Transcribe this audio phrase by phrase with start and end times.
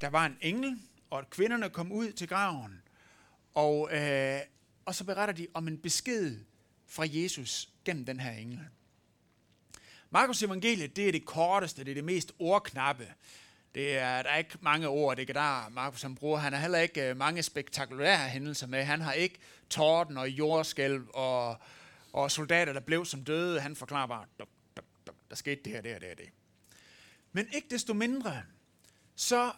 [0.00, 0.78] der var en engel,
[1.10, 2.82] og at kvinderne kom ud til graven,
[3.54, 4.40] og, øh,
[4.84, 6.38] og så beretter de om en besked
[6.86, 8.60] fra Jesus gennem den her engel.
[10.10, 13.14] Markus evangeliet, det er det korteste, det er det mest ordknappe.
[13.74, 16.38] Det er, der er ikke mange ord, det kan der Markus han bruger.
[16.38, 18.84] Han har heller ikke øh, mange spektakulære hændelser med.
[18.84, 19.38] Han har ikke
[19.70, 21.56] torden og jordskælv og,
[22.12, 23.60] og soldater, der blev som døde.
[23.60, 26.28] Han forklarer bare, dup, dup, dup, der skete det her, det her, det her, det.
[27.32, 28.42] Men ikke desto mindre,
[29.16, 29.52] så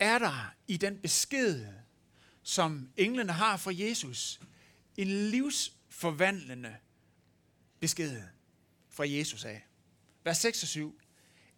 [0.00, 1.66] er der i den besked,
[2.42, 4.40] som englene har fra Jesus,
[4.96, 6.76] en livsforvandlende
[7.80, 8.22] besked
[8.88, 9.66] fra Jesus af.
[10.24, 11.00] Vers 6 og 7.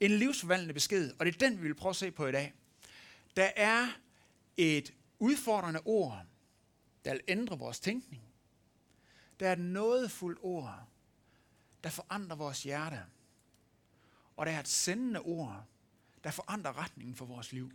[0.00, 2.54] En livsforvandlende besked, og det er den, vi vil prøve at se på i dag.
[3.36, 3.88] Der er
[4.56, 6.26] et udfordrende ord,
[7.04, 8.22] der vil ændre vores tænkning.
[9.40, 10.88] Der er et nådefuldt ord,
[11.84, 13.00] der forandrer vores hjerte.
[14.36, 15.64] Og der er et sendende ord,
[16.24, 17.72] der forandrer retningen for vores liv.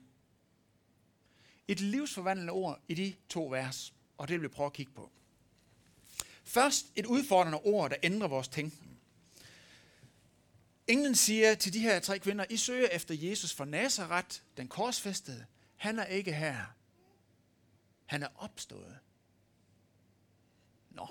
[1.67, 5.11] Et livsforvandlende ord i de to vers, og det vil vi prøve at kigge på.
[6.43, 8.99] Først et udfordrende ord, der ændrer vores tænkning.
[10.87, 15.45] Englen siger til de her tre kvinder, I søger efter Jesus fra Nazareth, den korsfæstede.
[15.75, 16.65] Han er ikke her.
[18.05, 18.97] Han er opstået.
[20.91, 21.07] Nå.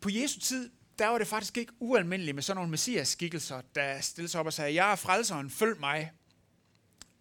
[0.00, 4.30] På Jesu tid, der var det faktisk ikke ualmindeligt med sådan nogle messias-skikkelser, der stillede
[4.30, 6.12] sig op og sagde, jeg er frelseren, følg mig.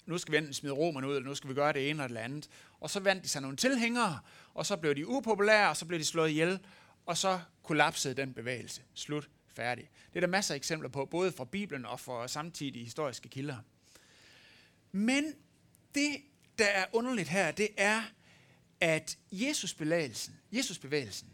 [0.05, 2.17] Nu skal vi enten smide romerne ud, eller nu skal vi gøre det ene eller
[2.17, 2.49] det andet.
[2.80, 4.19] Og så vandt de sig nogle tilhængere,
[4.53, 6.59] og så blev de upopulære, og så blev de slået ihjel,
[7.05, 8.81] og så kollapsede den bevægelse.
[8.94, 9.29] Slut.
[9.53, 9.89] Færdig.
[10.09, 13.57] Det er der masser af eksempler på, både fra Bibelen og fra samtidige historiske kilder.
[14.91, 15.33] Men
[15.95, 16.22] det,
[16.57, 18.03] der er underligt her, det er,
[18.79, 21.29] at Jesus-bevægelsen, Jesus-bevægelsen,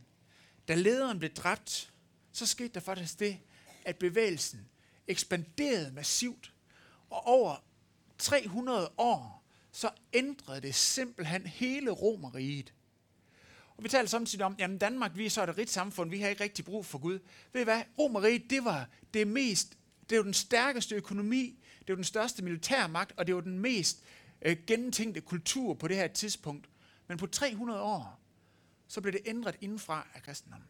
[0.68, 1.94] da lederen blev dræbt,
[2.32, 3.38] så skete der faktisk det,
[3.86, 4.70] at bevægelsen
[5.08, 6.54] ekspanderede massivt,
[7.10, 7.56] og over
[8.20, 12.74] 300 år, så ændrede det simpelthen hele Romeriet.
[13.78, 16.30] Og vi taler samtidig om, jamen Danmark, vi er så et rigt samfund, vi har
[16.30, 17.20] ikke rigtig brug for Gud.
[17.54, 17.82] Ved I hvad?
[18.00, 19.78] Romeriet, det var det mest,
[20.10, 24.04] det var den stærkeste økonomi, det var den største militærmagt, og det var den mest
[24.42, 26.70] øh, gennemtænkte kultur på det her tidspunkt.
[27.08, 28.20] Men på 300 år,
[28.88, 30.68] så blev det ændret indenfra af kristendommen.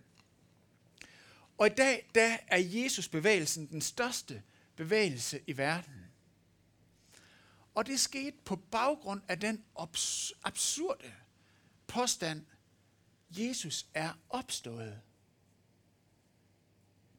[1.58, 4.42] Og i dag, der er Jesus-bevægelsen den største
[4.76, 6.07] bevægelse i verden.
[7.78, 11.14] Og det skete på baggrund af den obs- absurde
[11.88, 12.46] påstand,
[13.30, 15.02] Jesus er opstået.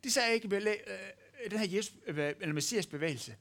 [0.05, 3.37] De sagde ikke, øh, den her Jesus, øh, eller Messias bevægelse,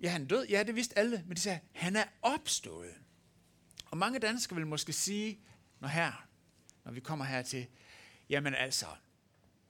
[0.00, 2.94] ja, han død, ja, det vidste alle, men de sagde, han er opstået.
[3.86, 5.40] Og mange danskere vil måske sige,
[5.80, 6.28] når her,
[6.84, 7.66] når vi kommer her til,
[8.28, 8.86] jamen altså,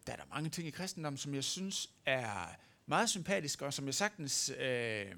[0.07, 3.87] der er der mange ting i kristendommen, som jeg synes er meget sympatiske, og som
[3.87, 5.15] jeg sagtens øh,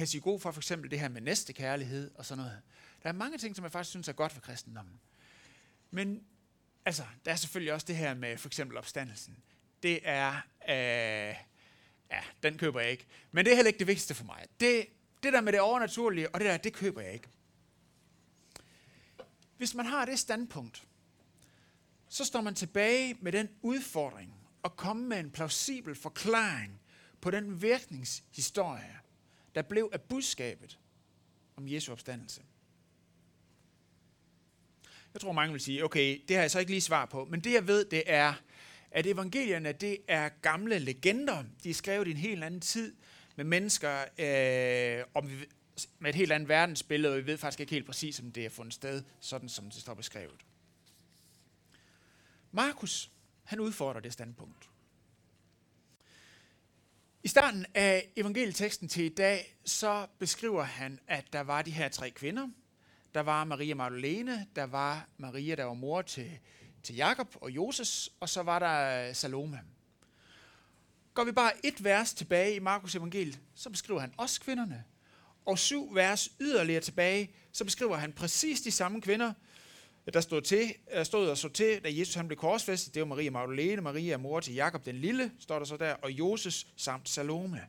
[0.00, 2.62] kan sige god for, for eksempel det her med næste kærlighed og sådan noget.
[3.02, 5.00] Der er mange ting, som jeg faktisk synes er godt for kristendommen.
[5.90, 6.24] Men
[6.84, 9.36] altså, der er selvfølgelig også det her med for eksempel opstandelsen.
[9.82, 10.34] Det er,
[10.68, 11.34] øh,
[12.10, 13.06] ja, den køber jeg ikke.
[13.32, 14.46] Men det er heller ikke det vigtigste for mig.
[14.60, 14.86] Det,
[15.22, 17.28] det der med det overnaturlige, og det der, det køber jeg ikke.
[19.56, 20.86] Hvis man har det standpunkt,
[22.08, 24.34] så står man tilbage med den udfordring
[24.64, 26.80] at komme med en plausibel forklaring
[27.20, 29.00] på den virkningshistorie,
[29.54, 30.78] der blev af budskabet
[31.56, 32.42] om Jesu opstandelse.
[35.14, 37.40] Jeg tror, mange vil sige, okay, det har jeg så ikke lige svar på, men
[37.40, 38.34] det jeg ved, det er,
[38.90, 41.44] at evangelierne, det er gamle legender.
[41.64, 42.94] De er skrevet i en helt anden tid
[43.36, 45.30] med mennesker øh, om,
[45.98, 48.50] med et helt andet verdensbillede, og vi ved faktisk ikke helt præcis, om det er
[48.50, 50.40] fundet sted, sådan som det står beskrevet.
[52.52, 53.10] Markus,
[53.44, 54.69] han udfordrer det standpunkt.
[57.22, 61.88] I starten af evangelieteksten til i dag, så beskriver han, at der var de her
[61.88, 62.48] tre kvinder.
[63.14, 66.38] Der var Maria Magdalene, der var Maria, der var mor til,
[66.82, 69.60] til Jakob og Joses, og så var der Salome.
[71.14, 74.84] Går vi bare et vers tilbage i Markus evangeliet, så beskriver han også kvinderne.
[75.44, 79.32] Og syv vers yderligere tilbage, så beskriver han præcis de samme kvinder,
[80.14, 82.94] der stod, til, øh, stod og så til, da Jesus han blev korsfæstet.
[82.94, 86.10] Det var Maria Magdalene, Maria mor til Jakob den Lille, står der så der, og
[86.10, 87.60] Joses samt Salome.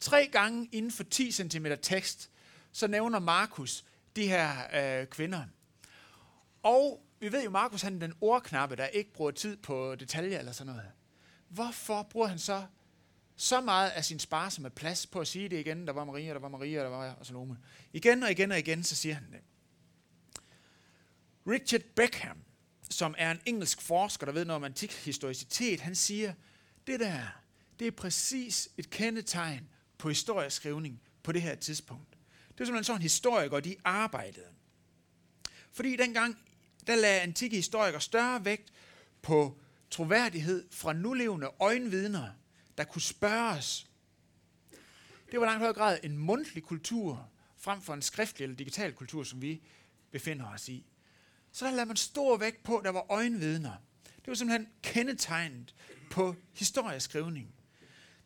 [0.00, 2.30] Tre gange inden for 10 cm tekst,
[2.72, 3.84] så nævner Markus
[4.16, 5.42] de her øh, kvinder.
[6.62, 10.38] Og vi ved jo, Markus han er den ordknappe, der ikke bruger tid på detaljer
[10.38, 10.90] eller sådan noget.
[11.48, 12.64] Hvorfor bruger han så
[13.36, 15.86] så meget af sin sparsomme plads på at sige det igen?
[15.86, 17.56] Der var Maria, der var Maria, der var Salome.
[17.92, 19.40] Igen og igen og igen, så siger han det.
[21.50, 22.36] Richard Beckham,
[22.90, 26.34] som er en engelsk forsker, der ved noget om antik historicitet, han siger,
[26.86, 27.22] det der,
[27.78, 29.68] det er præcis et kendetegn
[29.98, 32.16] på historieskrivning på det her tidspunkt.
[32.48, 34.46] Det er simpelthen sådan, historikere de arbejdede.
[35.72, 36.38] Fordi dengang,
[36.86, 38.72] der lagde antikke historikere større vægt
[39.22, 39.58] på
[39.90, 42.28] troværdighed fra nulevende øjenvidner,
[42.78, 43.86] der kunne spørges.
[45.30, 49.24] Det var langt højere grad en mundtlig kultur, frem for en skriftlig eller digital kultur,
[49.24, 49.62] som vi
[50.10, 50.86] befinder os i.
[51.52, 53.72] Så der lader man stor vægt på, at der var øjenvidner.
[54.04, 55.74] Det var simpelthen kendetegnet
[56.10, 57.54] på historieskrivning.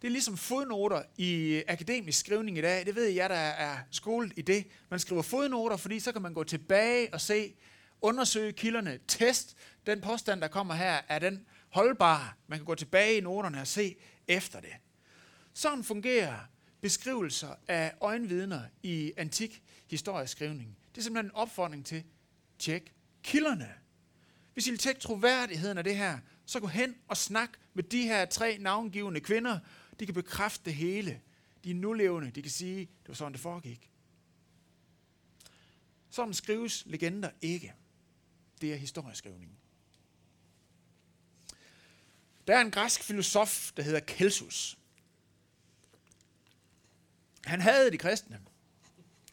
[0.03, 2.87] Det er ligesom fodnoter i akademisk skrivning i dag.
[2.87, 4.67] Det ved jeg, der er skolet i det.
[4.91, 7.55] Man skriver fodnoter, fordi så kan man gå tilbage og se,
[8.01, 9.57] undersøge kilderne, test
[9.87, 12.37] den påstand, der kommer her, er den holdbar.
[12.47, 13.97] Man kan gå tilbage i noterne og se
[14.29, 14.73] efter det.
[15.55, 16.39] Sådan fungerer
[16.81, 20.77] beskrivelser af øjenvidner i antik historieskrivning.
[20.95, 22.05] Det er simpelthen en opfordring til,
[22.59, 22.95] tjek
[23.25, 23.75] kilderne.
[24.53, 28.03] Hvis I vil tjekke troværdigheden af det her, så gå hen og snak med de
[28.03, 29.59] her tre navngivende kvinder.
[30.01, 31.21] De kan bekræfte det hele.
[31.65, 32.31] De er nulevende.
[32.31, 33.91] De kan sige, det var sådan, det foregik.
[36.11, 37.75] Sådan skrives legender ikke.
[38.61, 39.59] Det er historieskrivning.
[42.47, 44.79] Der er en græsk filosof, der hedder Kelsus.
[47.45, 48.41] Han havde de kristne.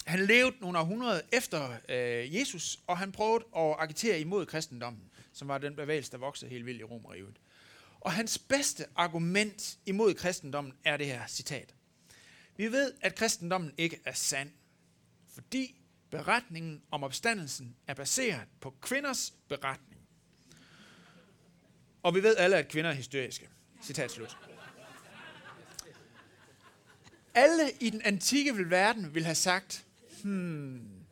[0.06, 5.04] Han levede nogle århundreder efter øh, Jesus, og han prøvede at agitere imod kristendommen,
[5.34, 7.40] som var den bevægelse, der voksede helt vildt i Romeriet.
[8.00, 11.76] Og hans bedste argument imod kristendommen er det her citat.
[12.58, 14.52] Vi ved, at kristendommen ikke er sand,
[15.34, 20.02] fordi beretningen om opstandelsen er baseret på kvinders beretning.
[22.04, 23.50] Og vi ved alle, at kvinder er hysteriske.
[23.84, 24.38] Citat slut.
[27.34, 29.86] Alle i den antikke verden vil have sagt,
[30.22, 31.06] hmm,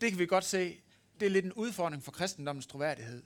[0.00, 0.80] det kan vi godt se,
[1.20, 3.22] det er lidt en udfordring for kristendommens troværdighed.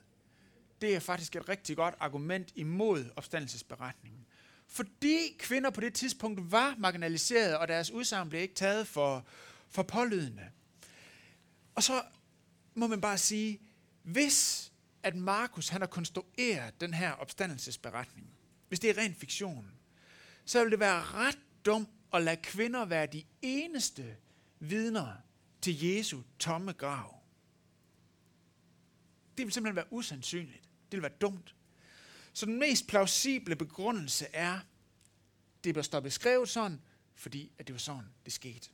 [0.81, 4.25] Det er faktisk et rigtig godt argument imod opstandelsesberetningen.
[4.67, 9.25] Fordi kvinder på det tidspunkt var marginaliseret, og deres udsagn blev ikke taget for,
[9.69, 10.49] for pålydende.
[11.75, 12.03] Og så
[12.75, 13.59] må man bare sige,
[14.03, 14.71] hvis
[15.03, 18.27] at Markus han har konstrueret den her opstandelsesberetning,
[18.67, 19.71] hvis det er ren fiktion,
[20.45, 24.15] så vil det være ret dumt at lade kvinder være de eneste
[24.61, 25.13] vidner
[25.61, 27.15] til Jesu tomme grav.
[29.37, 30.63] Det vil simpelthen være usandsynligt.
[30.63, 31.55] Det vil være dumt.
[32.33, 34.59] Så den mest plausible begrundelse er,
[35.63, 36.81] det bliver står beskrevet sådan,
[37.15, 38.69] fordi at det var sådan, det skete.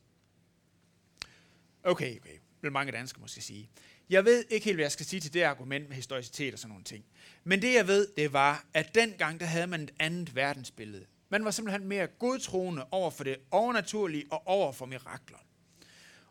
[1.83, 3.69] Okay, okay, vil mange danskere måske sige.
[4.09, 6.69] Jeg ved ikke helt, hvad jeg skal sige til det argument med historicitet og sådan
[6.69, 7.05] nogle ting.
[7.43, 11.05] Men det jeg ved, det var, at dengang der havde man et andet verdensbillede.
[11.29, 15.46] Man var simpelthen mere godtroende over for det overnaturlige og over for mirakler.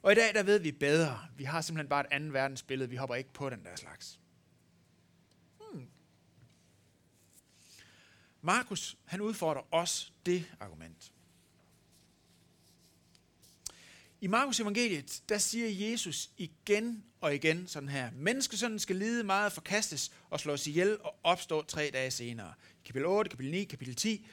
[0.07, 1.21] Og i dag, der ved vi bedre.
[1.37, 2.91] Vi har simpelthen bare et andet verdensbillede.
[2.91, 4.21] Vi hopper ikke på den der slags.
[5.61, 5.87] Hmm.
[8.43, 11.13] Markus, han udfordrer også det argument.
[14.21, 18.11] I Markus evangeliet, der siger Jesus igen og igen sådan her.
[18.15, 22.55] Menneskesønnen skal lide meget, forkastes og slås ihjel og opstå tre dage senere.
[22.85, 24.27] Kapitel 8, kapitel 9, kapitel 10.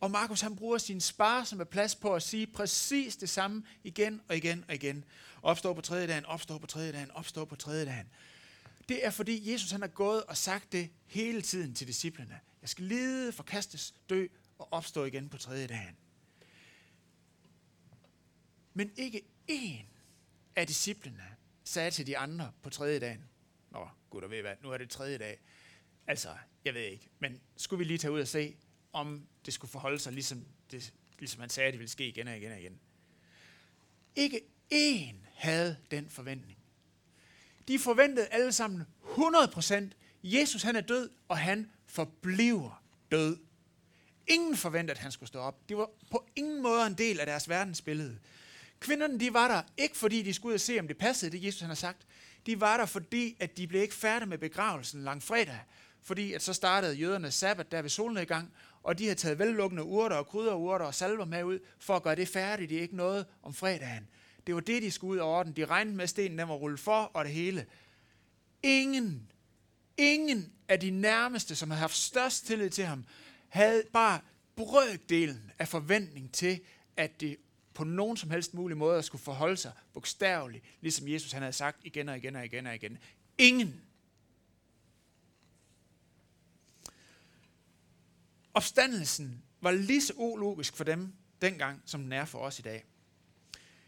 [0.00, 4.36] Og Markus han bruger sin sparsomme plads på at sige præcis det samme igen og
[4.36, 5.04] igen og igen.
[5.42, 8.08] Opstår på tredje dagen, opstår på tredje dagen, opstår på tredje dagen.
[8.88, 12.40] Det er fordi Jesus han har gået og sagt det hele tiden til disciplene.
[12.62, 14.26] Jeg skal lide, forkastes, dø
[14.58, 15.96] og opstå igen på tredje dagen.
[18.74, 19.84] Men ikke én
[20.56, 21.24] af disciplene
[21.64, 23.28] sagde til de andre på tredje dagen,
[23.70, 25.40] Nå, gud og ved hvad, nu er det tredje dag.
[26.06, 28.56] Altså, jeg ved ikke, men skulle vi lige tage ud og se,
[28.92, 32.28] om det skulle forholde sig, ligesom, det, ligesom han sagde, at det ville ske igen
[32.28, 32.80] og igen og igen.
[34.16, 34.40] Ikke
[34.74, 36.58] én havde den forventning.
[37.68, 39.84] De forventede alle sammen 100%,
[40.22, 43.36] Jesus han er død, og han forbliver død.
[44.26, 45.68] Ingen forventede, at han skulle stå op.
[45.68, 48.18] Det var på ingen måde en del af deres verdensbillede.
[48.80, 51.44] Kvinderne, de var der ikke fordi, de skulle ud og se, om det passede, det
[51.44, 52.06] Jesus han har sagt.
[52.46, 55.60] De var der fordi, at de blev ikke færdige med begravelsen lang fredag.
[56.02, 58.52] Fordi at så startede jødernes sabbat der ved solnedgang,
[58.88, 62.16] og de havde taget vellukkende urter og krydderurter og salver med ud, for at gøre
[62.16, 62.70] det færdigt.
[62.70, 64.08] Det er ikke noget om fredagen.
[64.46, 65.52] Det var det, de skulle ud over den.
[65.52, 67.66] De regnede med, at stenen den var rullet for, og det hele.
[68.62, 69.32] Ingen,
[69.96, 73.04] ingen af de nærmeste, som havde haft størst tillid til ham,
[73.48, 74.20] havde bare
[74.56, 76.60] brøkdelen af forventning til,
[76.96, 77.36] at det
[77.74, 81.78] på nogen som helst mulig måde skulle forholde sig bogstaveligt, ligesom Jesus han havde sagt
[81.84, 82.98] igen og igen og igen og igen.
[83.38, 83.80] Ingen.
[88.58, 91.12] Opstandelsen var lige så ulogisk for dem
[91.42, 92.84] dengang, som den er for os i dag.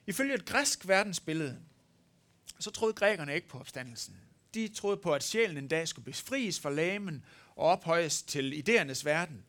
[0.07, 1.61] Ifølge et græsk verdensbillede,
[2.59, 4.17] så troede grækerne ikke på opstandelsen.
[4.55, 7.25] De troede på, at sjælen en dag skulle befries fra lamen
[7.57, 9.45] og ophøjes til idéernes verden.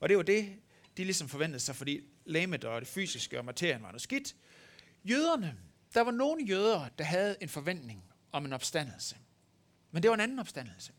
[0.00, 0.56] Og det var det,
[0.96, 4.36] de ligesom forventede sig, fordi lamet og det fysiske og materien var noget skidt.
[5.04, 5.56] Jøderne,
[5.94, 9.16] Der var nogle jøder, der havde en forventning om en opstandelse.
[9.90, 10.92] Men det var en anden opstandelse.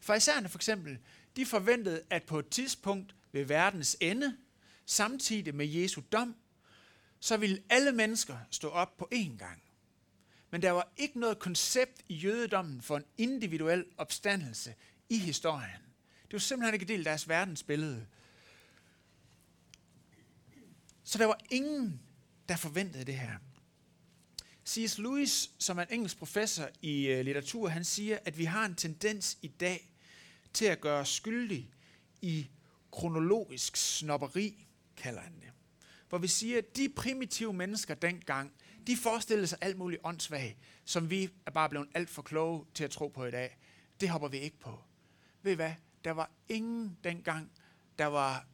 [0.00, 0.98] Farisæerne for eksempel,
[1.36, 4.36] de forventede, at på et tidspunkt ved verdens ende,
[4.86, 6.36] samtidig med Jesu dom,
[7.20, 9.62] så ville alle mennesker stå op på én gang.
[10.50, 14.74] Men der var ikke noget koncept i jødedommen for en individuel opstandelse
[15.08, 15.80] i historien.
[16.22, 18.06] Det var simpelthen ikke del af deres verdensbillede.
[21.04, 22.00] Så der var ingen,
[22.48, 23.38] der forventede det her.
[24.66, 24.98] C.S.
[24.98, 28.74] Lewis, som er en engelsk professor i øh, litteratur, han siger, at vi har en
[28.74, 29.93] tendens i dag
[30.54, 31.70] til at gøre skyldig
[32.22, 32.50] i
[32.92, 35.50] kronologisk snopperi, kalder han det.
[36.08, 38.52] Hvor vi siger, at de primitive mennesker dengang,
[38.86, 42.84] de forestillede sig alt muligt åndssvagt, som vi er bare blevet alt for kloge til
[42.84, 43.58] at tro på i dag.
[44.00, 44.78] Det hopper vi ikke på.
[45.42, 45.72] Ved I hvad?
[46.04, 47.50] Der var ingen dengang,
[47.98, 48.46] der var,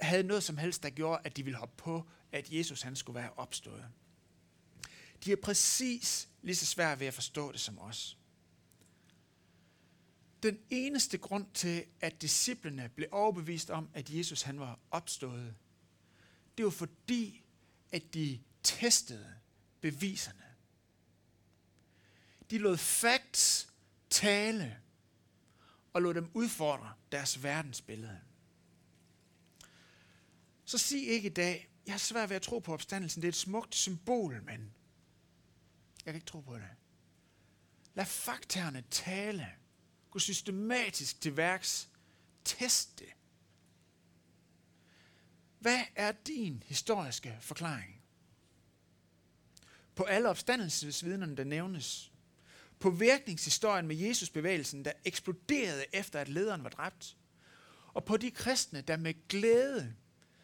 [0.00, 3.20] havde noget som helst, der gjorde, at de ville hoppe på, at Jesus han skulle
[3.20, 3.84] være opstået.
[5.24, 8.18] De er præcis lige så svære ved at forstå det som os.
[10.42, 15.54] Den eneste grund til, at disciplene blev overbevist om, at Jesus han var opstået,
[16.56, 17.44] det var fordi,
[17.92, 19.34] at de testede
[19.80, 20.44] beviserne.
[22.50, 23.72] De lod facts
[24.10, 24.78] tale
[25.92, 28.20] og lod dem udfordre deres verdensbillede.
[30.64, 33.22] Så sig ikke i dag, jeg har svært ved at tro på opstandelsen.
[33.22, 34.74] Det er et smukt symbol, men
[36.04, 36.68] jeg kan ikke tro på det.
[37.94, 39.48] Lad faktaerne tale.
[40.10, 41.88] Gå systematisk til værks.
[42.44, 43.08] Test det.
[45.58, 48.02] Hvad er din historiske forklaring?
[49.94, 52.12] På alle opstandelsesvidnerne, der nævnes.
[52.78, 57.16] På virkningshistorien med Jesus-bevægelsen, der eksploderede efter, at lederen var dræbt.
[57.86, 59.94] Og på de kristne, der med glæde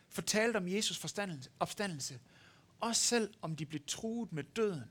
[0.09, 1.05] fortalte om Jesus
[1.61, 2.21] opstandelse,
[2.81, 4.85] også selv om de blev truet med døden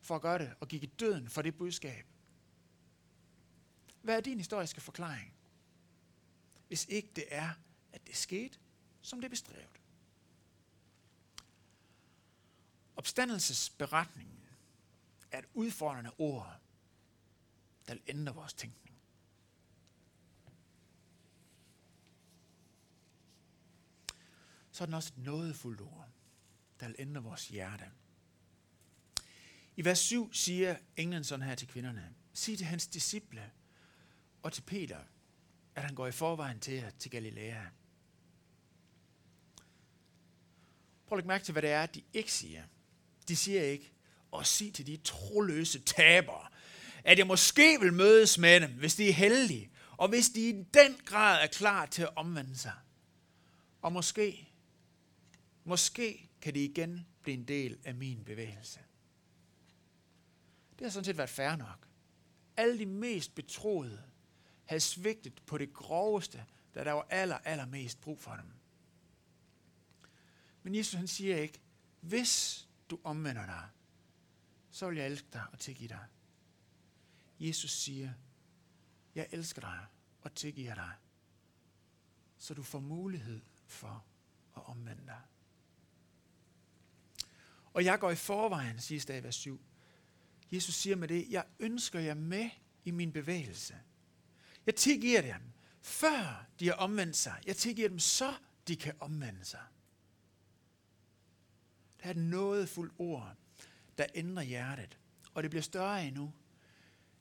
[0.00, 2.11] for at gøre det, og gik i døden for det budskab.
[4.02, 5.34] Hvad er din historiske forklaring?
[6.68, 7.50] Hvis ikke det er,
[7.92, 8.58] at det skete,
[9.02, 9.80] som det er beskrevet.
[12.96, 14.42] Opstandelsesberetningen
[15.30, 16.60] er et udfordrende ord,
[17.88, 18.98] der ændrer vores tænkning.
[24.70, 26.08] Så er den også et nådefuldt ord,
[26.80, 27.90] der ændrer vores hjerte.
[29.76, 32.14] I vers 7 siger englen sådan her til kvinderne.
[32.32, 33.52] Sig til hans disciple
[34.42, 34.98] og til Peter,
[35.74, 37.64] at han går i forvejen til til Galilea.
[41.06, 42.62] Prøv at lægge mærke til, hvad det er, de ikke siger.
[43.28, 43.92] De siger ikke,
[44.30, 46.46] og sig til de troløse tabere,
[47.04, 50.52] at jeg måske vil mødes med dem, hvis de er heldige, og hvis de i
[50.52, 52.74] den grad er klar til at omvende sig.
[53.82, 54.52] Og måske,
[55.64, 58.80] måske kan de igen blive en del af min bevægelse.
[60.78, 61.88] Det har sådan set været fair nok.
[62.56, 64.02] Alle de mest betroede
[64.64, 68.52] havde svigtet på det groveste, da der var aller, allermest brug for dem.
[70.62, 71.60] Men Jesus han siger ikke,
[72.00, 73.68] hvis du omvender dig,
[74.70, 76.06] så vil jeg elske dig og tilgive dig.
[77.40, 78.12] Jesus siger,
[79.14, 79.86] jeg elsker dig
[80.20, 80.92] og tilgiver dig,
[82.38, 84.04] så du får mulighed for
[84.56, 85.20] at omvende dig.
[87.72, 89.60] Og jeg går i forvejen, siger der i vers 7.
[90.52, 92.50] Jesus siger med det, jeg ønsker jer med
[92.84, 93.80] i min bevægelse.
[94.66, 95.42] Jeg tilgiver dem,
[95.80, 97.42] før de har omvendt sig.
[97.46, 98.34] Jeg tilgiver dem, så
[98.68, 99.62] de kan omvende sig.
[102.00, 103.36] Der er et nådefuldt ord,
[103.98, 104.98] der ændrer hjertet.
[105.34, 106.32] Og det bliver større endnu.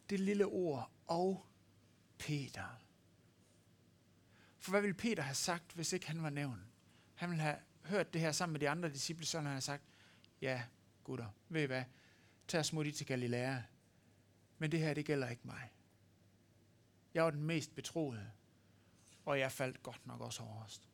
[0.09, 1.45] Det lille ord, og
[2.17, 2.81] Peter.
[4.59, 6.61] For hvad ville Peter have sagt, hvis ikke han var nævnt?
[7.15, 9.83] Han ville have hørt det her sammen med de andre disciple, så han har sagt,
[10.41, 10.63] ja,
[11.03, 11.83] gutter, ved I hvad?
[12.47, 13.61] Tag smut i til Galilea.
[14.57, 15.69] Men det her, det gælder ikke mig.
[17.13, 18.31] Jeg var den mest betroede,
[19.25, 20.89] og jeg faldt godt nok også hårdest.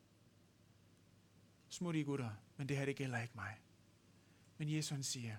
[1.68, 3.60] Smut gutter, men det her, det gælder ikke mig.
[4.58, 5.36] Men Jesus han siger,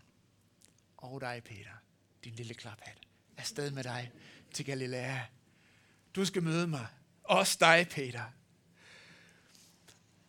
[0.97, 1.73] og dig Peter,
[2.23, 2.99] din lille klaphat,
[3.37, 4.11] afsted med dig
[4.53, 5.19] til Galilea.
[6.15, 6.87] Du skal møde mig.
[7.23, 8.23] Også dig, Peter.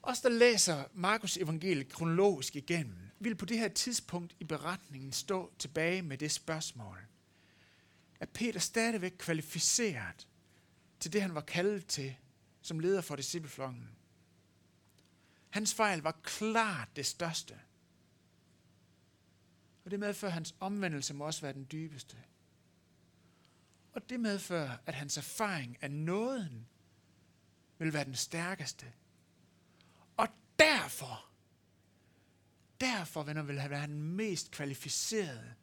[0.02, 5.52] Os, der læser Markus evangeliet kronologisk igennem, vil på det her tidspunkt i beretningen stå
[5.58, 6.98] tilbage med det spørgsmål.
[8.20, 10.26] Er Peter stadigvæk kvalificeret
[11.00, 12.16] til det, han var kaldet til
[12.62, 13.88] som leder for discipleflokken?
[15.50, 17.60] Hans fejl var klart det største.
[19.84, 22.16] Og det medfører, at hans omvendelse må også være den dybeste.
[23.92, 26.68] Og det medfører, at hans erfaring af nåden
[27.78, 28.92] vil være den stærkeste.
[30.16, 30.28] Og
[30.58, 31.30] derfor
[32.80, 35.54] derfor, venner, vil han være den mest kvalificerede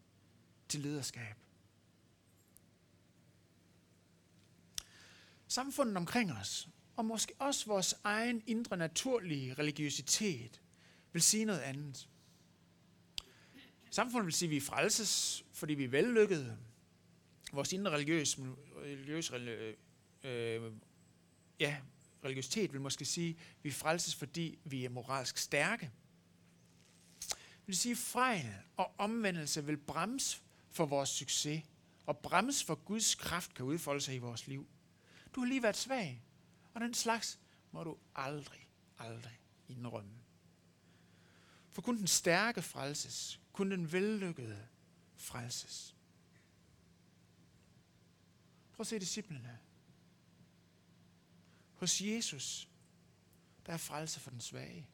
[0.69, 1.35] til lederskab.
[5.47, 10.61] Samfundet omkring os, og måske også vores egen indre naturlige religiøsitet,
[11.13, 12.09] vil sige noget andet.
[13.91, 16.57] Samfundet vil sige, at vi er frelses, fordi vi er vellykkede.
[17.51, 18.39] Vores indre religiøs,
[18.77, 19.31] religiøs
[20.23, 20.71] øh,
[21.59, 21.77] ja,
[22.23, 25.91] religiøsitet vil måske sige, at vi er frelses, fordi vi er moralsk stærke.
[27.29, 31.63] Det vil sige, at fejl og omvendelse vil bremse for vores succes,
[32.05, 34.67] og bremse for Guds kraft kan udfolde sig i vores liv.
[35.37, 36.23] Du har lige været svag,
[36.73, 37.39] og den slags
[37.71, 40.19] må du aldrig, aldrig indrømme.
[41.71, 44.67] For kun den stærke frelses, kun den vellykkede
[45.15, 45.95] frelses.
[48.71, 49.59] Prøv at se disciplene.
[51.73, 52.69] Hos Jesus,
[53.65, 54.87] der er frelse for den svage.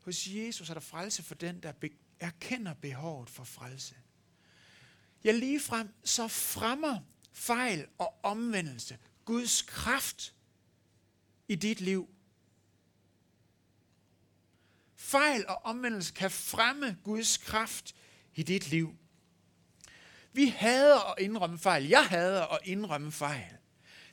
[0.00, 1.72] Hos Jesus er der frelse for den, der
[2.20, 3.96] erkender behovet for frelse.
[5.24, 7.00] Ja, lige frem, så fremmer
[7.32, 10.34] fejl og omvendelse Guds kraft
[11.48, 12.08] i dit liv.
[14.96, 17.94] Fejl og omvendelse kan fremme Guds kraft
[18.34, 18.96] i dit liv.
[20.32, 21.88] Vi hader at indrømme fejl.
[21.88, 23.56] Jeg hader at indrømme fejl.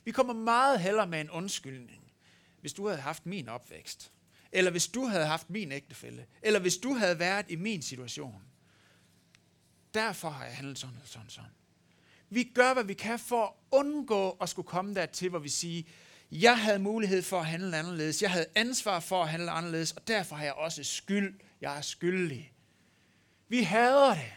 [0.04, 2.12] Vi kommer meget hellere med en undskyldning,
[2.60, 4.12] hvis du havde haft min opvækst.
[4.52, 6.26] Eller hvis du havde haft min ægtefælde.
[6.42, 8.42] Eller hvis du havde været i min situation.
[9.94, 11.50] Derfor har jeg handlet sådan og sådan sådan.
[12.30, 15.82] Vi gør, hvad vi kan for at undgå at skulle komme dertil, hvor vi siger,
[16.32, 18.22] jeg havde mulighed for at handle anderledes.
[18.22, 21.40] Jeg havde ansvar for at handle anderledes, og derfor har jeg også skyld.
[21.60, 22.52] Jeg er skyldig.
[23.48, 24.32] Vi hader det.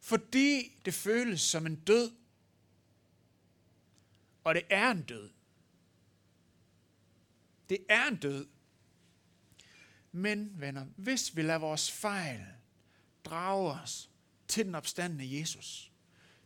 [0.00, 2.12] Fordi det føles som en død.
[4.44, 5.30] Og det er en død.
[7.68, 8.46] Det er en død.
[10.12, 12.46] Men, venner, hvis vi lader vores fejl
[13.24, 14.10] drage os
[14.48, 15.92] til den opstandende Jesus,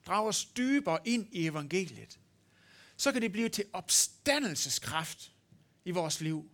[0.09, 2.21] drage os dybere ind i evangeliet,
[2.97, 5.33] så kan det blive til opstandelseskraft
[5.85, 6.51] i vores liv.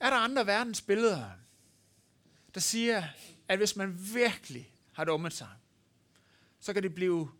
[0.00, 1.30] Er der andre verdens billeder,
[2.54, 3.08] der siger,
[3.48, 5.48] at hvis man virkelig har dummet sig,
[6.60, 7.30] så kan det blive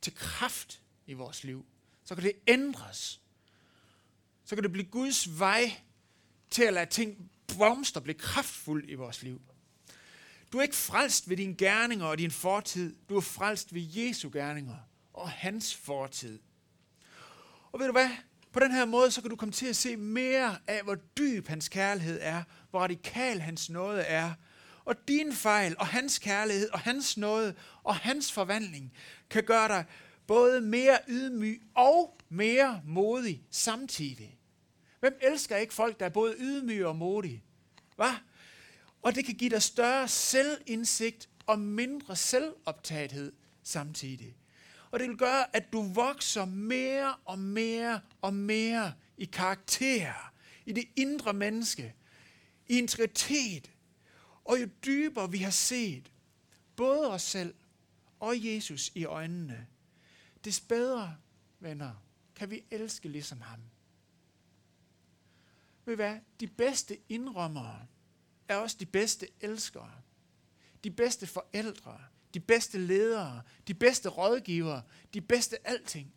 [0.00, 1.66] til kraft i vores liv.
[2.04, 3.20] Så kan det ændres.
[4.44, 5.80] Så kan det blive Guds vej
[6.50, 9.42] til at lade ting blomstre, blive kraftfuldt i vores liv.
[10.52, 12.96] Du er ikke frelst ved dine gerninger og din fortid.
[13.08, 14.76] Du er frelst ved Jesu gerninger
[15.12, 16.38] og hans fortid.
[17.72, 18.10] Og ved du hvad?
[18.52, 21.48] På den her måde, så kan du komme til at se mere af, hvor dyb
[21.48, 24.32] hans kærlighed er, hvor radikal hans nåde er,
[24.84, 28.92] og din fejl, og hans kærlighed, og hans nåde, og hans forvandling,
[29.30, 29.84] kan gøre dig
[30.26, 34.38] både mere ydmyg og mere modig samtidig.
[35.00, 37.44] Hvem elsker ikke folk, der er både ydmyge og modige?
[37.96, 38.14] Hvad?
[39.06, 44.36] Og det kan give dig større selvindsigt og mindre selvoptagethed samtidig.
[44.90, 50.32] Og det vil gøre, at du vokser mere og mere og mere i karakter,
[50.64, 51.94] i det indre menneske,
[52.68, 53.70] i integritet.
[54.44, 56.12] Og jo dybere vi har set
[56.76, 57.54] både os selv
[58.20, 59.66] og Jesus i øjnene,
[60.44, 61.16] des bedre,
[61.60, 63.60] venner, kan vi elske ligesom ham.
[65.84, 66.18] Ved hvad?
[66.40, 67.86] De bedste indrømmere
[68.48, 69.92] er også de bedste elskere.
[70.84, 72.00] De bedste forældre,
[72.34, 74.82] de bedste ledere, de bedste rådgivere,
[75.14, 76.14] de bedste alting.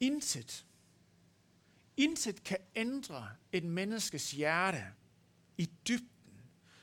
[0.00, 0.66] Intet,
[1.96, 4.84] intet kan ændre et menneskes hjerte
[5.56, 6.18] i dybden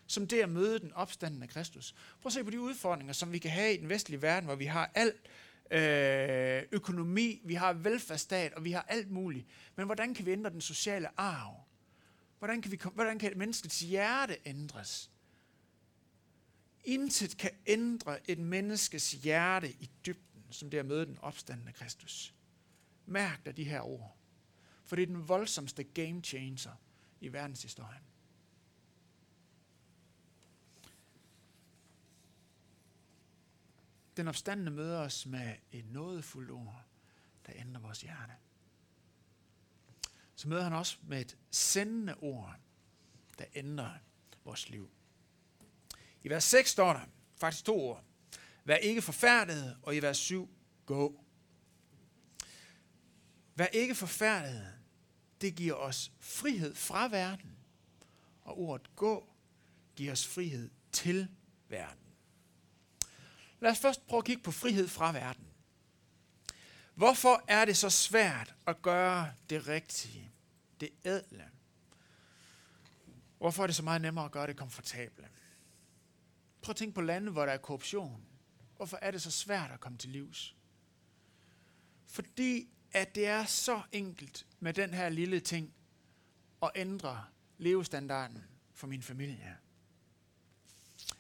[0.08, 1.96] som det at møde den opstandende Kristus.
[2.22, 4.56] Prøv at se på de udfordringer, som vi kan have i den vestlige verden, hvor
[4.56, 5.30] vi har alt
[5.72, 9.48] øh, økonomi, vi har velfærdsstat, og vi har alt muligt.
[9.76, 11.64] Men hvordan kan vi ændre den sociale arv?
[12.39, 15.12] Hvordan kan, vi, hvordan kan et menneskets hjerte ændres?
[16.84, 22.34] Intet kan ændre et menneskes hjerte i dybden, som det at møde den opstandende Kristus.
[23.06, 24.17] Mærk dig de her ord.
[24.84, 26.76] For det er den voldsomste game changer
[27.21, 28.04] i verdenshistorien.
[34.17, 36.86] Den opstandende møder os med et nådefuldt ord,
[37.45, 38.34] der ændrer vores hjerte.
[40.36, 42.56] Så møder han os med et sendende ord,
[43.39, 43.91] der ændrer
[44.43, 44.89] vores liv.
[46.24, 47.02] I vers 6 står der
[47.38, 48.04] faktisk to ord.
[48.63, 50.50] Vær ikke forfærdet, og i vers 7,
[50.86, 51.24] gå.
[53.56, 54.74] Vær ikke forfærdet,
[55.41, 57.58] det giver os frihed fra verden.
[58.41, 59.30] Og ordet gå
[59.95, 61.28] giver os frihed til
[61.67, 62.06] verden.
[63.60, 65.45] Lad os først prøve at kigge på frihed fra verden.
[66.95, 70.31] Hvorfor er det så svært at gøre det rigtige,
[70.79, 71.49] det ædle?
[73.38, 75.29] Hvorfor er det så meget nemmere at gøre det komfortable?
[76.62, 78.25] Prøv at tænke på lande, hvor der er korruption.
[78.77, 80.55] Hvorfor er det så svært at komme til livs?
[82.05, 85.73] Fordi at det er så enkelt med den her lille ting
[86.63, 87.25] at ændre
[87.58, 89.58] levestandarden for min familie.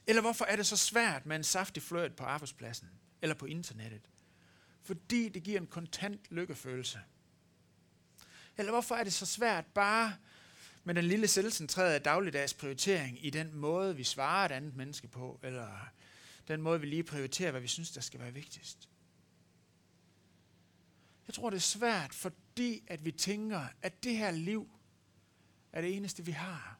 [0.07, 2.89] Eller hvorfor er det så svært med en saftig fløjt på arbejdspladsen
[3.21, 4.09] eller på internettet?
[4.85, 6.99] Fordi det giver en kontant lykkefølelse.
[8.57, 10.15] Eller hvorfor er det så svært bare
[10.83, 15.39] med den lille selvcentrerede dagligdags prioritering i den måde, vi svarer et andet menneske på,
[15.43, 15.89] eller
[16.47, 18.89] den måde, vi lige prioriterer, hvad vi synes, der skal være vigtigst.
[21.27, 24.69] Jeg tror, det er svært, fordi at vi tænker, at det her liv
[25.73, 26.79] er det eneste, vi har.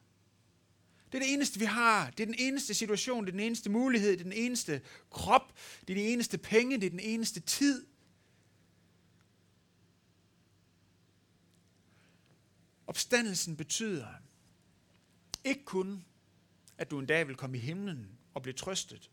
[1.12, 2.10] Det er det eneste, vi har.
[2.10, 5.52] Det er den eneste situation, det er den eneste mulighed, det er den eneste krop,
[5.80, 7.86] det er de eneste penge, det er den eneste tid.
[12.96, 14.08] Opstandelsen betyder
[15.44, 16.04] ikke kun,
[16.78, 19.10] at du en dag vil komme i himlen og blive trøstet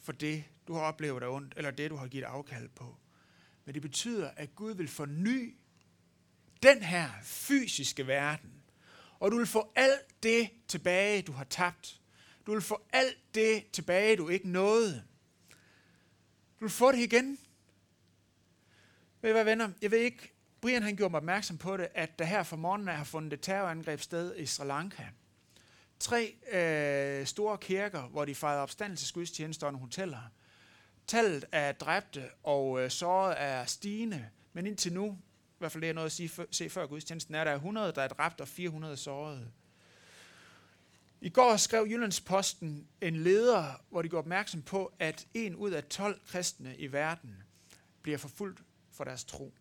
[0.00, 2.96] for det, du har oplevet dig ondt, eller det, du har givet afkald på.
[3.64, 5.56] Men det betyder, at Gud vil forny
[6.62, 8.62] den her fysiske verden.
[9.18, 12.00] Og du vil få alt det tilbage, du har tabt.
[12.46, 15.04] Du vil få alt det tilbage, du ikke nåede.
[16.60, 17.38] Du vil få det igen.
[19.22, 19.70] Ved I hvad, venner?
[19.82, 20.33] Jeg ved ikke,
[20.64, 23.40] Brian han gjorde mig opmærksom på det, at der her for morgenen har fundet et
[23.40, 25.02] terrorangreb sted i Sri Lanka.
[26.00, 30.30] Tre øh, store kirker, hvor de fejrede opstandelsesgudstjenester og hoteller.
[31.06, 35.18] Tallet af dræbte og øh, sårede er stigende, men indtil nu,
[35.52, 38.02] i hvert fald det er noget at sige, se før gudstjenesten, er der 100, der
[38.02, 39.50] er dræbt og 400 sårede.
[41.20, 45.84] I går skrev Jyllandsposten en leder, hvor de går opmærksom på, at en ud af
[45.84, 47.42] 12 kristne i verden
[48.02, 49.54] bliver forfulgt for deres tro.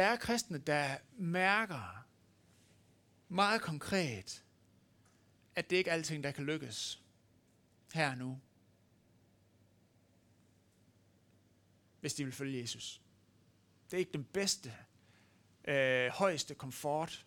[0.00, 2.06] Der er kristne, der mærker
[3.28, 4.44] meget konkret,
[5.54, 7.02] at det ikke er alting, der kan lykkes
[7.92, 8.40] her og nu.
[12.00, 13.02] Hvis de vil følge Jesus.
[13.90, 14.74] Det er ikke den bedste,
[15.64, 17.26] øh, højeste komfort,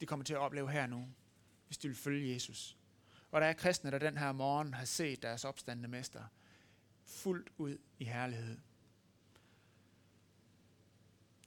[0.00, 1.08] de kommer til at opleve her nu,
[1.66, 2.76] hvis de vil følge Jesus.
[3.30, 6.24] Og der er kristne, der den her morgen har set deres opstandende mester
[7.04, 8.58] fuldt ud i herlighed.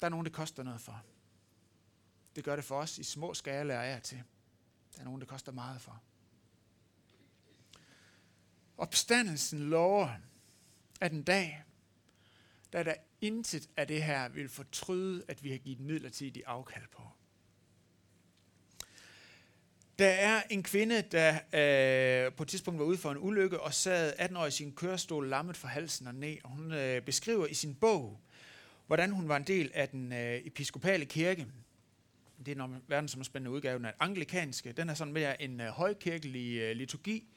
[0.02, 1.04] Der er nogen, det koster noget for.
[2.36, 4.24] Det gør det for os i små skalaer af til.
[4.96, 6.02] Der er nogen, det koster meget for.
[8.78, 10.10] Opstandelsen lover,
[11.02, 11.64] at en dag,
[12.74, 17.02] da der intet af det her vil fortryde, at vi har givet midlertidigt afkald på.
[20.00, 23.74] Der er en kvinde, der øh, på et tidspunkt var ude for en ulykke og
[23.74, 26.38] sad 18 år i sin kørestol lammet fra halsen og ned.
[26.44, 28.22] Og hun øh, beskriver i sin bog,
[28.92, 31.48] hvordan hun var en del af den øh, episkopale kirke.
[32.46, 34.72] Det er en verdensomspændende udgave af anglikanske.
[34.72, 37.34] Den er sådan mere en øh, højkirkelig øh, liturgi,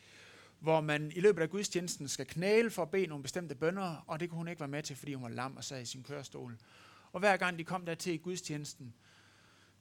[0.58, 4.20] hvor man i løbet af gudstjenesten skal knæle for at bede nogle bestemte bønder, og
[4.20, 6.02] det kunne hun ikke være med til, fordi hun var lam og sad i sin
[6.02, 6.56] kørestol.
[7.12, 8.94] Og hver gang de kom der til i gudstjenesten,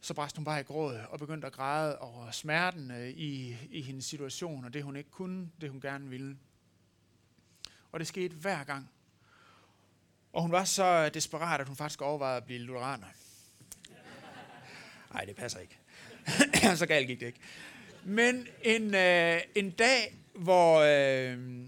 [0.01, 3.81] så brast hun bare i gråd og begyndte at græde over smerten øh, i, i
[3.81, 6.37] hendes situation, og det hun ikke kunne, det hun gerne ville.
[7.91, 8.89] Og det skete hver gang.
[10.33, 13.07] Og hun var så desperat, at hun faktisk overvejede at blive lutheraner.
[15.13, 15.79] Nej, det passer ikke.
[16.77, 17.39] så galt gik det ikke.
[18.03, 21.67] Men en, øh, en dag, hvor, øh,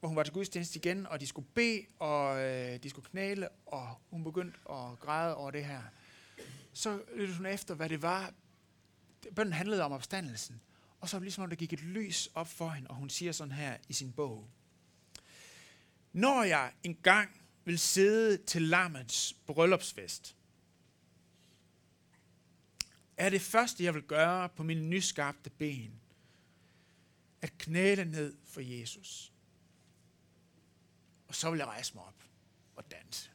[0.00, 3.48] hvor hun var til gudstjeneste igen, og de skulle bede, og øh, de skulle knæle,
[3.66, 5.82] og hun begyndte at græde over det her.
[6.72, 8.32] Så lyttede hun efter, hvad det var.
[9.36, 10.60] Bønden handlede om opstandelsen.
[11.00, 13.52] Og så ligesom, om der gik et lys op for hende, og hun siger sådan
[13.52, 14.48] her i sin bog.
[16.12, 17.37] Når jeg engang
[17.68, 20.36] vil sidde til lammets bryllupsfest,
[23.16, 26.00] er det første, jeg vil gøre på mine nyskabte ben,
[27.42, 29.32] at knæle ned for Jesus.
[31.28, 32.24] Og så vil jeg rejse mig op
[32.76, 33.30] og danse.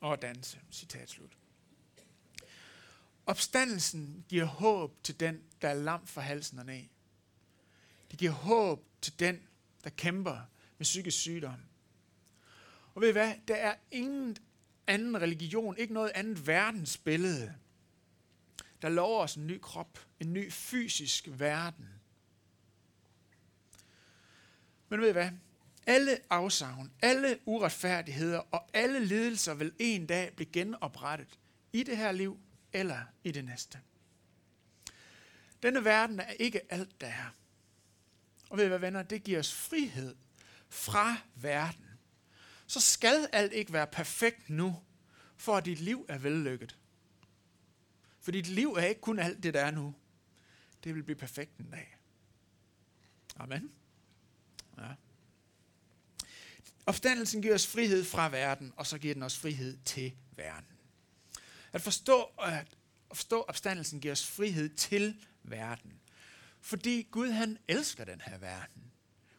[0.00, 1.36] Og danse, citat slut.
[3.26, 6.84] Opstandelsen giver håb til den, der er lam for halsen og ned.
[8.10, 9.42] Det giver håb til den,
[9.84, 10.40] der kæmper
[10.78, 11.60] med psykisk sygdom.
[12.94, 13.34] Og ved I hvad?
[13.48, 14.36] Der er ingen
[14.86, 17.54] anden religion, ikke noget andet verdensbillede,
[18.82, 21.88] der lover os en ny krop, en ny fysisk verden.
[24.88, 25.30] Men ved I hvad?
[25.86, 31.38] Alle afsavn, alle uretfærdigheder og alle lidelser vil en dag blive genoprettet
[31.72, 32.38] i det her liv
[32.72, 33.80] eller i det næste.
[35.62, 37.34] Denne verden er ikke alt, der er.
[38.50, 39.02] Og ved I hvad, venner?
[39.02, 40.14] Det giver os frihed
[40.68, 41.83] fra verden,
[42.66, 44.82] så skal alt ikke være perfekt nu,
[45.36, 46.78] for at dit liv er vellykket.
[48.20, 49.94] For dit liv er ikke kun alt det, der er nu.
[50.84, 51.96] Det vil blive perfekt en dag.
[53.36, 53.72] Amen.
[54.78, 54.88] Ja.
[56.86, 60.68] Opstandelsen giver os frihed fra verden, og så giver den os frihed til verden.
[61.72, 62.76] At forstå, at
[63.12, 66.00] forstå opstandelsen giver os frihed til verden.
[66.60, 68.92] Fordi Gud han elsker den her verden.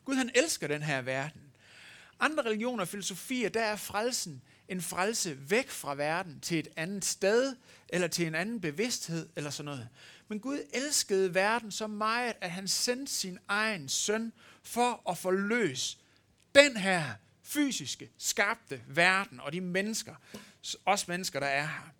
[0.05, 1.44] Gud han elsker den her verden.
[2.19, 7.05] Andre religioner og filosofier, der er frelsen en frelse væk fra verden til et andet
[7.05, 7.55] sted,
[7.89, 9.89] eller til en anden bevidsthed, eller sådan noget.
[10.27, 15.97] Men Gud elskede verden så meget, at han sendte sin egen søn for at forløse
[16.55, 20.15] den her fysiske, skabte verden og de mennesker,
[20.85, 21.93] os mennesker, der er her.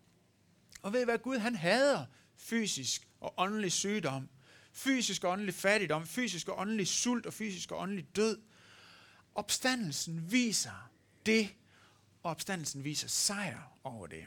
[0.82, 2.06] Og ved I hvad Gud han hader?
[2.38, 4.30] Fysisk og åndelig sygdom,
[4.74, 8.40] fysisk og åndelig fattigdom, fysisk og åndelig sult og fysisk og åndelig død.
[9.36, 10.92] Opstandelsen viser
[11.26, 11.56] det,
[12.24, 14.26] og opstandelsen viser sejr over det.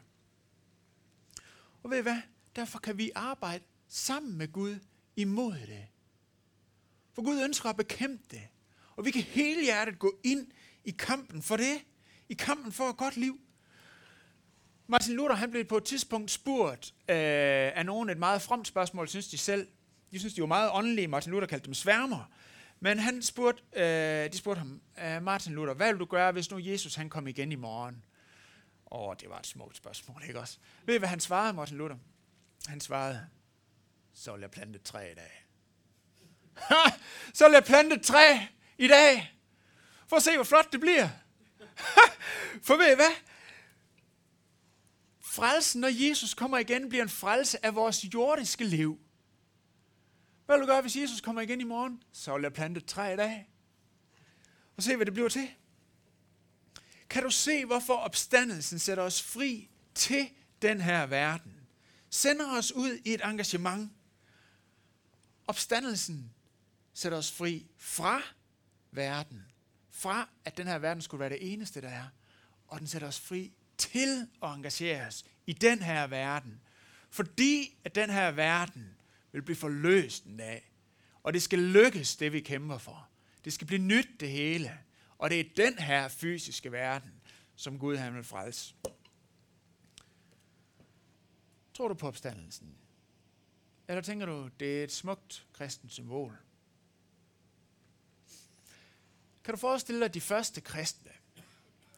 [1.83, 2.21] Og ved I hvad?
[2.57, 4.79] Derfor kan vi arbejde sammen med Gud
[5.17, 5.87] imod det.
[7.13, 8.49] For Gud ønsker at bekæmpe det.
[8.97, 10.47] Og vi kan hele hjertet gå ind
[10.85, 11.85] i kampen for det.
[12.29, 13.41] I kampen for et godt liv.
[14.87, 17.17] Martin Luther han blev på et tidspunkt spurgt øh,
[17.79, 19.69] af nogen et meget fremt spørgsmål, synes de selv.
[20.11, 21.09] De synes, de var meget åndelige.
[21.09, 22.31] Martin Luther kaldte dem sværmer.
[22.81, 26.51] Men han spurgte, øh, de spurgte ham, øh, Martin Luther, hvad vil du gøre, hvis
[26.51, 28.05] nu Jesus han kom igen i morgen?
[28.91, 30.59] Åh, det var et smukt spørgsmål, ikke også?
[30.85, 31.99] Ved I, hvad han svarede, Martin Luther?
[32.67, 33.27] Han svarede,
[34.15, 35.47] så vil jeg plante et træ i dag.
[37.35, 38.39] så vil jeg plante et træ
[38.79, 39.35] i dag.
[40.09, 41.09] For at se, hvor flot det bliver.
[42.67, 43.13] For ved I hvad?
[45.21, 49.01] Frelsen, når Jesus kommer igen, bliver en frelse af vores jordiske liv.
[50.49, 52.03] Hvad vil du gøre, hvis Jesus kommer igen i morgen?
[52.13, 53.49] Så vil jeg plante et træ i dag.
[54.77, 55.49] Og se, hvad det bliver til.
[57.11, 60.29] Kan du se, hvorfor opstandelsen sætter os fri til
[60.63, 61.61] den her verden?
[62.11, 63.93] Sender os ud i et engagement.
[65.47, 66.33] Opstandelsen
[66.95, 68.23] sætter os fri fra
[68.91, 69.43] verden.
[69.91, 72.07] Fra, at den her verden skulle være det eneste, der er.
[72.67, 76.61] Og den sætter os fri til at engagere os i den her verden.
[77.11, 78.98] Fordi at den her verden
[79.39, 80.71] vil blive forløst en dag.
[81.23, 83.09] Og det skal lykkes, det vi kæmper for.
[83.45, 84.79] Det skal blive nyt, det hele.
[85.19, 87.13] Og det er den her fysiske verden,
[87.57, 88.75] som Gud han vil frelse.
[91.75, 92.75] Tror du på opstandelsen?
[93.89, 96.37] Eller tænker du, det er et smukt kristent symbol?
[99.45, 101.13] Kan du forestille dig de første kristne,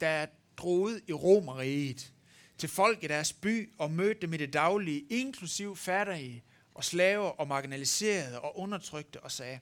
[0.01, 0.27] der
[0.57, 2.13] drog ud i Romeriet
[2.59, 6.45] til folk i deres by og mødte dem i det daglige, inklusiv fattige
[6.81, 9.61] og slaver og marginaliserede og undertrykte og sagde,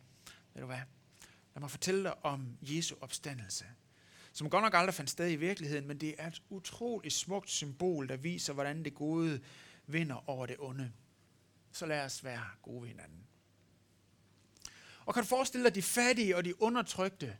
[0.54, 0.80] ved du hvad,
[1.54, 3.64] lad mig fortælle dig om Jesu opstandelse,
[4.32, 8.08] som godt nok aldrig fandt sted i virkeligheden, men det er et utroligt smukt symbol,
[8.08, 9.40] der viser, hvordan det gode
[9.86, 10.92] vinder over det onde.
[11.72, 13.26] Så lad os være gode ved hinanden.
[15.06, 17.36] Og kan du forestille dig, de fattige og de undertrykte,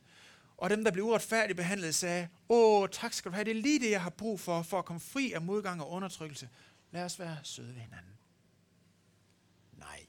[0.56, 3.80] og dem, der blev uretfærdigt behandlet, sagde, åh, tak skal du have, det er lige
[3.80, 6.48] det, jeg har brug for, for at komme fri af modgang og undertrykkelse.
[6.90, 8.17] Lad os være søde ved hinanden.
[9.78, 10.06] Nej,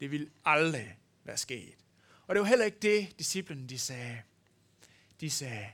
[0.00, 1.76] det vil aldrig være sket.
[2.26, 4.22] Og det var heller ikke det, disciplene de sagde.
[5.20, 5.72] De sagde,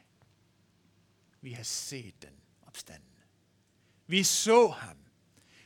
[1.41, 3.13] vi har set den opstanden.
[4.07, 4.97] Vi så ham.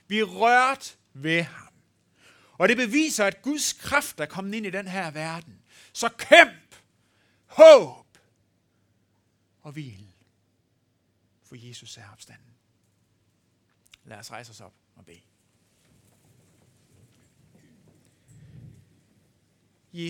[0.07, 1.73] Vi rørte ved ham.
[2.53, 5.63] Og det beviser, at Guds kraft er kommet ind i den her verden.
[5.93, 6.77] Så kæmp,
[7.47, 8.19] håb
[9.63, 10.13] og hvil.
[11.43, 12.55] For Jesus er opstanden.
[14.05, 15.21] Lad os rejse os op og bede.